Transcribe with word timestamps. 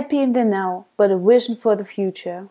happy 0.00 0.22
in 0.22 0.32
the 0.32 0.44
now, 0.44 0.86
but 0.96 1.10
a 1.10 1.18
vision 1.18 1.56
for 1.56 1.76
the 1.76 1.84
future. 1.84 2.48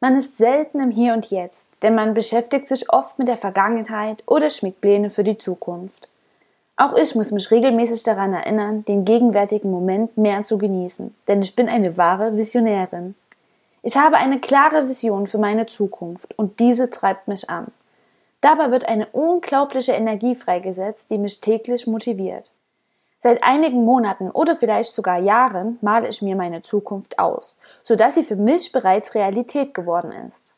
Man 0.00 0.16
ist 0.16 0.36
selten 0.38 0.78
im 0.78 0.92
Hier 0.92 1.12
und 1.12 1.28
Jetzt, 1.30 1.66
denn 1.82 1.96
man 1.96 2.14
beschäftigt 2.14 2.68
sich 2.68 2.92
oft 2.92 3.18
mit 3.18 3.26
der 3.26 3.36
Vergangenheit 3.36 4.22
oder 4.26 4.48
schmiegt 4.48 4.80
Pläne 4.80 5.10
für 5.10 5.24
die 5.24 5.38
Zukunft. 5.38 6.06
Auch 6.76 6.96
ich 6.96 7.16
muss 7.16 7.32
mich 7.32 7.50
regelmäßig 7.50 8.04
daran 8.04 8.32
erinnern, 8.32 8.84
den 8.84 9.04
gegenwärtigen 9.04 9.72
Moment 9.72 10.16
mehr 10.16 10.44
zu 10.44 10.56
genießen, 10.56 11.12
denn 11.26 11.42
ich 11.42 11.56
bin 11.56 11.68
eine 11.68 11.96
wahre 11.96 12.36
Visionärin. 12.36 13.16
Ich 13.82 13.96
habe 13.96 14.16
eine 14.16 14.38
klare 14.38 14.86
Vision 14.88 15.26
für 15.26 15.38
meine 15.38 15.66
Zukunft 15.66 16.38
und 16.38 16.60
diese 16.60 16.90
treibt 16.90 17.26
mich 17.26 17.50
an. 17.50 17.72
Dabei 18.40 18.70
wird 18.70 18.86
eine 18.86 19.06
unglaubliche 19.06 19.92
Energie 19.94 20.36
freigesetzt, 20.36 21.10
die 21.10 21.18
mich 21.18 21.40
täglich 21.40 21.88
motiviert. 21.88 22.52
Seit 23.18 23.42
einigen 23.42 23.84
Monaten 23.84 24.30
oder 24.30 24.56
vielleicht 24.56 24.94
sogar 24.94 25.18
Jahren 25.18 25.78
male 25.80 26.08
ich 26.08 26.22
mir 26.22 26.36
meine 26.36 26.62
Zukunft 26.62 27.18
aus, 27.18 27.56
sodass 27.82 28.14
sie 28.14 28.24
für 28.24 28.36
mich 28.36 28.72
bereits 28.72 29.14
Realität 29.14 29.74
geworden 29.74 30.12
ist. 30.28 30.54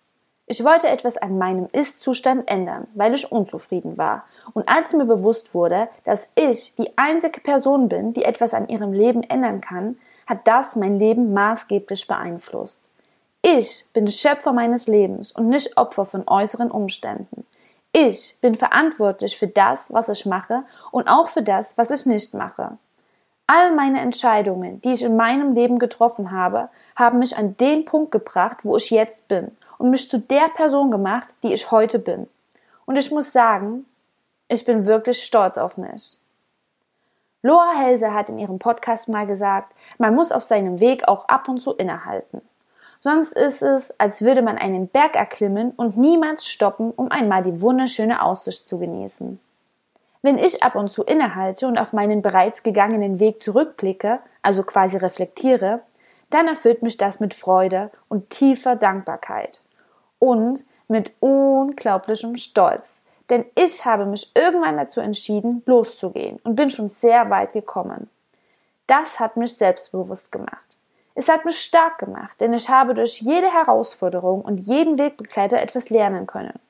Ich 0.51 0.65
wollte 0.65 0.89
etwas 0.89 1.19
an 1.19 1.37
meinem 1.37 1.69
Ist-Zustand 1.73 2.49
ändern, 2.49 2.87
weil 2.95 3.15
ich 3.15 3.31
unzufrieden 3.31 3.99
war. 3.99 4.25
Und 4.55 4.67
als 4.67 4.95
mir 4.95 5.05
bewusst 5.05 5.55
wurde, 5.55 5.89
dass 6.05 6.33
ich 6.37 6.75
die 6.75 6.97
einzige 6.97 7.41
Person 7.41 7.89
bin, 7.89 8.15
die 8.15 8.25
etwas 8.25 8.55
an 8.55 8.67
ihrem 8.67 8.95
Leben 8.95 9.23
ändern 9.23 9.61
kann, 9.61 9.99
hat 10.27 10.49
das 10.49 10.75
mein 10.75 10.99
Leben 10.99 11.35
maßgeblich 11.35 12.07
beeinflusst. 12.07 12.83
Ich 13.43 13.87
bin 13.93 14.11
Schöpfer 14.11 14.53
meines 14.53 14.89
Lebens 14.89 15.33
und 15.33 15.49
nicht 15.49 15.77
Opfer 15.77 16.07
von 16.07 16.27
äußeren 16.27 16.71
Umständen. 16.71 17.47
Ich 18.01 18.39
bin 18.41 18.55
verantwortlich 18.55 19.37
für 19.37 19.49
das, 19.49 19.93
was 19.93 20.09
ich 20.09 20.25
mache 20.25 20.63
und 20.93 21.09
auch 21.09 21.27
für 21.27 21.43
das, 21.43 21.77
was 21.77 21.91
ich 21.91 22.07
nicht 22.07 22.33
mache. 22.33 22.79
All 23.49 23.75
meine 23.75 24.01
Entscheidungen, 24.01 24.81
die 24.83 24.93
ich 24.93 25.03
in 25.03 25.17
meinem 25.17 25.53
Leben 25.53 25.81
getroffen 25.81 26.31
habe, 26.31 26.69
haben 26.95 27.19
mich 27.19 27.37
an 27.37 27.57
den 27.57 27.85
Punkt 27.85 28.13
gebracht, 28.13 28.59
wo 28.63 28.77
ich 28.77 28.91
jetzt 28.91 29.27
bin 29.27 29.51
und 29.79 29.91
mich 29.91 30.09
zu 30.09 30.21
der 30.21 30.49
Person 30.55 30.93
gemacht, 30.93 31.27
die 31.43 31.53
ich 31.53 31.73
heute 31.73 31.99
bin. 31.99 32.29
Und 32.87 32.95
ich 32.95 33.11
muss 33.11 33.33
sagen, 33.33 33.85
ich 34.47 34.65
bin 34.65 34.87
wirklich 34.87 35.25
stolz 35.25 35.59
auf 35.59 35.77
mich. 35.77 36.19
Loa 37.43 37.73
Helse 37.77 38.15
hat 38.15 38.29
in 38.29 38.39
ihrem 38.39 38.61
Podcast 38.61 39.09
mal 39.09 39.27
gesagt, 39.27 39.75
man 39.99 40.15
muss 40.15 40.31
auf 40.31 40.45
seinem 40.45 40.79
Weg 40.79 41.09
auch 41.09 41.27
ab 41.27 41.49
und 41.49 41.61
zu 41.61 41.73
innehalten. 41.73 42.43
Sonst 43.01 43.33
ist 43.33 43.63
es, 43.63 43.93
als 43.99 44.23
würde 44.23 44.43
man 44.43 44.59
einen 44.59 44.89
Berg 44.89 45.15
erklimmen 45.15 45.71
und 45.77 45.97
niemals 45.97 46.47
stoppen, 46.47 46.91
um 46.91 47.11
einmal 47.11 47.43
die 47.43 47.61
wunderschöne 47.61 48.23
Aussicht 48.23 48.67
zu 48.67 48.79
genießen. 48.79 49.39
Wenn 50.23 50.39
ich 50.39 50.63
ab 50.65 50.75
und 50.75 50.91
zu 50.91 51.05
innehalte 51.05 51.69
und 51.69 51.79
auf 51.79 51.93
meinen 51.93 52.23
bereits 52.23 52.65
gegangenen 52.65 53.21
Weg 53.21 53.43
zurückblicke, 53.43 54.19
also 54.43 54.65
quasi 54.65 54.97
reflektiere, 54.97 55.81
dann 56.31 56.49
erfüllt 56.49 56.83
mich 56.83 56.97
das 56.97 57.21
mit 57.21 57.35
Freude 57.35 57.91
und 58.09 58.31
tiefer 58.31 58.75
Dankbarkeit. 58.75 59.61
Und 60.19 60.65
mit 60.89 61.13
unglaublichem 61.21 62.37
Stolz. 62.37 63.03
Denn 63.31 63.45
ich 63.55 63.85
habe 63.85 64.07
mich 64.07 64.33
irgendwann 64.35 64.77
dazu 64.77 65.01
entschieden, 65.01 65.63
loszugehen 65.67 66.41
und 66.43 66.57
bin 66.57 66.71
schon 66.71 66.89
sehr 66.89 67.31
weit 67.31 67.53
gekommen. 67.53 68.11
Das 68.87 69.21
hat 69.21 69.37
mich 69.37 69.55
selbstbewusst 69.55 70.33
gemacht. 70.33 70.78
Es 71.19 71.29
hat 71.29 71.45
mich 71.45 71.61
stark 71.61 71.99
gemacht, 71.99 72.41
denn 72.41 72.53
ich 72.53 72.69
habe 72.69 72.95
durch 72.95 73.21
jede 73.21 73.53
Herausforderung 73.53 74.41
und 74.41 74.59
jeden 74.59 74.99
Wegbegleiter 74.99 75.61
etwas 75.61 75.91
lernen 75.91 76.29
können. 76.29 76.61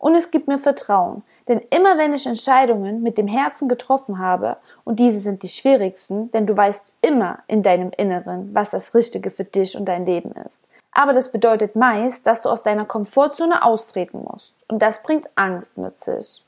Und 0.00 0.16
es 0.16 0.32
gibt 0.32 0.48
mir 0.48 0.58
Vertrauen, 0.58 1.22
denn 1.46 1.60
immer 1.70 1.98
wenn 1.98 2.12
ich 2.12 2.26
Entscheidungen 2.26 3.04
mit 3.04 3.16
dem 3.16 3.28
Herzen 3.28 3.68
getroffen 3.68 4.18
habe, 4.18 4.56
und 4.82 4.98
diese 4.98 5.20
sind 5.20 5.44
die 5.44 5.48
schwierigsten, 5.48 6.32
denn 6.32 6.48
du 6.48 6.56
weißt 6.56 6.98
immer 7.02 7.38
in 7.46 7.62
deinem 7.62 7.92
Inneren, 7.96 8.52
was 8.52 8.70
das 8.70 8.92
Richtige 8.92 9.30
für 9.30 9.44
dich 9.44 9.76
und 9.76 9.84
dein 9.84 10.04
Leben 10.04 10.32
ist. 10.48 10.64
Aber 10.90 11.12
das 11.12 11.30
bedeutet 11.30 11.76
meist, 11.76 12.26
dass 12.26 12.42
du 12.42 12.48
aus 12.48 12.64
deiner 12.64 12.86
Komfortzone 12.86 13.62
austreten 13.62 14.26
musst. 14.28 14.52
Und 14.66 14.82
das 14.82 15.04
bringt 15.04 15.28
Angst 15.36 15.78
mit 15.78 16.00
sich. 16.00 16.44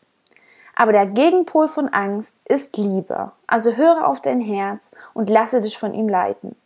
Aber 0.74 0.90
der 0.90 1.06
Gegenpol 1.06 1.68
von 1.68 1.88
Angst 1.88 2.34
ist 2.46 2.76
Liebe. 2.76 3.30
Also 3.46 3.74
höre 3.74 4.08
auf 4.08 4.20
dein 4.20 4.40
Herz 4.40 4.90
und 5.12 5.30
lasse 5.30 5.60
dich 5.60 5.78
von 5.78 5.94
ihm 5.94 6.08
leiten. 6.08 6.56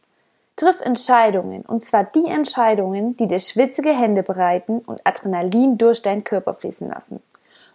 Triff 0.58 0.80
Entscheidungen, 0.80 1.62
und 1.62 1.84
zwar 1.84 2.02
die 2.02 2.26
Entscheidungen, 2.26 3.16
die 3.16 3.28
dir 3.28 3.38
schwitzige 3.38 3.90
Hände 3.90 4.24
bereiten 4.24 4.80
und 4.80 5.00
Adrenalin 5.04 5.78
durch 5.78 6.02
deinen 6.02 6.24
Körper 6.24 6.52
fließen 6.52 6.88
lassen. 6.88 7.22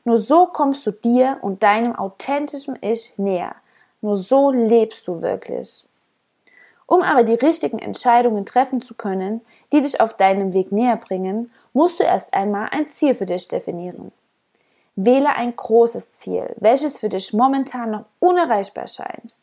Nur 0.03 0.17
so 0.17 0.47
kommst 0.47 0.85
du 0.85 0.91
dir 0.91 1.38
und 1.41 1.63
deinem 1.63 1.95
authentischen 1.95 2.77
Ich 2.81 3.17
näher. 3.17 3.55
Nur 4.01 4.17
so 4.17 4.51
lebst 4.51 5.07
du 5.07 5.22
wirklich. 5.22 5.85
Um 6.85 7.01
aber 7.01 7.23
die 7.23 7.35
richtigen 7.35 7.79
Entscheidungen 7.79 8.45
treffen 8.45 8.81
zu 8.81 8.95
können, 8.95 9.39
die 9.72 9.81
dich 9.81 10.01
auf 10.01 10.17
deinem 10.17 10.53
Weg 10.53 10.73
näher 10.73 10.97
bringen, 10.97 11.53
musst 11.72 12.01
du 12.01 12.03
erst 12.03 12.33
einmal 12.33 12.67
ein 12.72 12.89
Ziel 12.89 13.16
für 13.16 13.25
dich 13.25 13.47
definieren. 13.47 14.11
Wähle 14.97 15.29
ein 15.29 15.55
großes 15.55 16.11
Ziel, 16.11 16.53
welches 16.57 16.99
für 16.99 17.07
dich 17.07 17.31
momentan 17.31 17.91
noch 17.91 18.05
unerreichbar 18.19 18.88
scheint. 18.88 19.35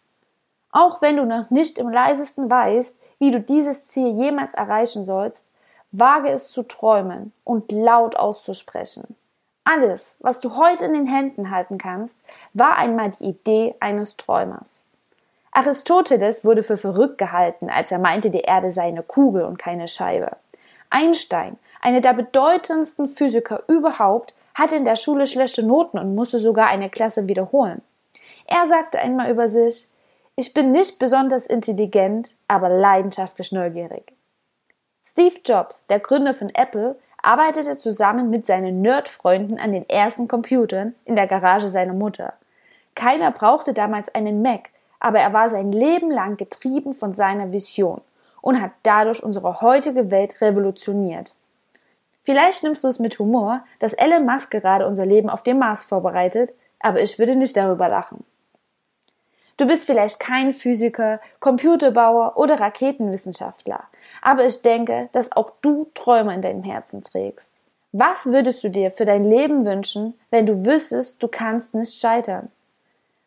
Auch 0.72 1.00
wenn 1.00 1.16
du 1.16 1.24
noch 1.24 1.48
nicht 1.48 1.78
im 1.78 1.88
leisesten 1.88 2.50
weißt, 2.50 2.98
wie 3.20 3.30
du 3.30 3.38
dieses 3.38 3.86
Ziel 3.86 4.08
jemals 4.08 4.54
erreichen 4.54 5.04
sollst, 5.04 5.46
wage 5.92 6.30
es 6.30 6.50
zu 6.50 6.64
träumen 6.64 7.32
und 7.44 7.70
laut 7.70 8.16
auszusprechen. 8.16 9.16
Alles, 9.62 10.16
was 10.20 10.40
du 10.40 10.56
heute 10.56 10.86
in 10.86 10.94
den 10.94 11.06
Händen 11.06 11.50
halten 11.50 11.78
kannst, 11.78 12.24
war 12.54 12.76
einmal 12.76 13.10
die 13.12 13.24
Idee 13.24 13.74
eines 13.78 14.16
Träumers. 14.16 14.82
Aristoteles 15.52 16.44
wurde 16.44 16.62
für 16.62 16.76
verrückt 16.76 17.18
gehalten, 17.18 17.68
als 17.68 17.92
er 17.92 17.98
meinte, 17.98 18.30
die 18.30 18.40
Erde 18.40 18.72
sei 18.72 18.84
eine 18.84 19.02
Kugel 19.02 19.44
und 19.44 19.58
keine 19.58 19.88
Scheibe. 19.88 20.36
Einstein, 20.88 21.58
einer 21.80 22.00
der 22.00 22.14
bedeutendsten 22.14 23.08
Physiker 23.08 23.62
überhaupt, 23.68 24.34
hatte 24.54 24.76
in 24.76 24.84
der 24.84 24.96
Schule 24.96 25.26
schlechte 25.26 25.62
Noten 25.62 25.98
und 25.98 26.14
musste 26.14 26.38
sogar 26.38 26.68
eine 26.68 26.88
Klasse 26.88 27.28
wiederholen. 27.28 27.82
Er 28.46 28.66
sagte 28.66 28.98
einmal 28.98 29.30
über 29.30 29.48
sich, 29.48 29.89
ich 30.40 30.54
bin 30.54 30.72
nicht 30.72 30.98
besonders 30.98 31.44
intelligent, 31.44 32.34
aber 32.48 32.70
leidenschaftlich 32.70 33.52
neugierig. 33.52 34.14
Steve 35.02 35.36
Jobs, 35.44 35.84
der 35.88 36.00
Gründer 36.00 36.32
von 36.32 36.48
Apple, 36.54 36.96
arbeitete 37.20 37.76
zusammen 37.76 38.30
mit 38.30 38.46
seinen 38.46 38.80
Nerdfreunden 38.80 39.58
an 39.58 39.72
den 39.72 39.86
ersten 39.86 40.28
Computern 40.28 40.94
in 41.04 41.14
der 41.14 41.26
Garage 41.26 41.68
seiner 41.68 41.92
Mutter. 41.92 42.32
Keiner 42.94 43.32
brauchte 43.32 43.74
damals 43.74 44.14
einen 44.14 44.40
Mac, 44.40 44.70
aber 44.98 45.18
er 45.18 45.34
war 45.34 45.50
sein 45.50 45.72
Leben 45.72 46.10
lang 46.10 46.38
getrieben 46.38 46.94
von 46.94 47.12
seiner 47.12 47.52
Vision 47.52 48.00
und 48.40 48.62
hat 48.62 48.72
dadurch 48.82 49.22
unsere 49.22 49.60
heutige 49.60 50.10
Welt 50.10 50.40
revolutioniert. 50.40 51.34
Vielleicht 52.22 52.62
nimmst 52.62 52.82
du 52.82 52.88
es 52.88 52.98
mit 52.98 53.18
Humor, 53.18 53.62
dass 53.78 53.92
Elon 53.92 54.24
Musk 54.24 54.52
gerade 54.52 54.86
unser 54.86 55.04
Leben 55.04 55.28
auf 55.28 55.42
dem 55.42 55.58
Mars 55.58 55.84
vorbereitet, 55.84 56.54
aber 56.78 57.02
ich 57.02 57.18
würde 57.18 57.36
nicht 57.36 57.58
darüber 57.58 57.90
lachen. 57.90 58.24
Du 59.60 59.66
bist 59.66 59.84
vielleicht 59.84 60.18
kein 60.18 60.54
Physiker, 60.54 61.20
Computerbauer 61.38 62.38
oder 62.38 62.58
Raketenwissenschaftler, 62.58 63.84
aber 64.22 64.46
ich 64.46 64.62
denke, 64.62 65.10
dass 65.12 65.32
auch 65.32 65.50
du 65.60 65.90
Träume 65.92 66.32
in 66.32 66.40
deinem 66.40 66.62
Herzen 66.62 67.02
trägst. 67.02 67.50
Was 67.92 68.24
würdest 68.24 68.64
du 68.64 68.70
dir 68.70 68.90
für 68.90 69.04
dein 69.04 69.26
Leben 69.26 69.66
wünschen, 69.66 70.18
wenn 70.30 70.46
du 70.46 70.64
wüsstest, 70.64 71.22
du 71.22 71.28
kannst 71.28 71.74
nicht 71.74 72.00
scheitern? 72.00 72.50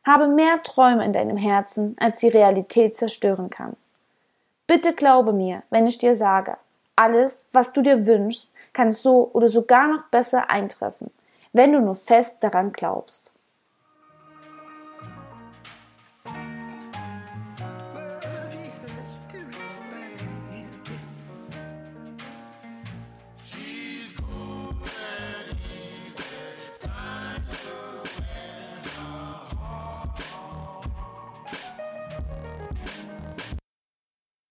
Habe 0.04 0.28
mehr 0.28 0.64
Träume 0.64 1.06
in 1.06 1.14
deinem 1.14 1.38
Herzen, 1.38 1.96
als 2.00 2.22
die 2.22 2.30
Realität 2.30 2.98
zerstören 2.98 3.52
kann. 3.52 3.76
Bitte 4.66 4.94
glaube 4.94 5.34
mir, 5.34 5.62
wenn 5.70 5.86
ich 5.86 6.00
dir 6.00 6.16
sage, 6.16 6.58
alles, 6.96 7.48
was 7.54 7.74
du 7.74 7.84
dir 7.84 8.08
wünschst, 8.08 8.52
kann 8.74 8.92
so 8.92 9.30
oder 9.34 9.50
sogar 9.50 9.88
noch 9.88 10.06
besser 10.06 10.50
eintreffen, 10.50 11.12
wenn 11.52 11.74
du 11.74 11.80
nur 11.80 11.96
fest 11.96 12.44
daran 12.44 12.72
glaubst. 12.72 13.33